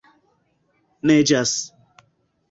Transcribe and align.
Neĝas. 1.09 1.51